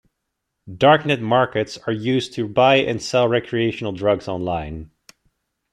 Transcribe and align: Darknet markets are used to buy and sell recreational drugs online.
Darknet 0.67 1.21
markets 1.21 1.77
are 1.85 1.93
used 1.93 2.33
to 2.33 2.47
buy 2.47 2.77
and 2.77 2.99
sell 2.99 3.27
recreational 3.27 3.91
drugs 3.93 4.27
online. 4.27 4.89